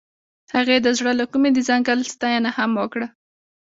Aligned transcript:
هغې 0.55 0.77
د 0.81 0.87
زړه 0.97 1.11
له 1.19 1.25
کومې 1.31 1.49
د 1.53 1.59
ځنګل 1.69 1.99
ستاینه 2.13 2.49
هم 2.57 2.71
وکړه. 2.81 3.07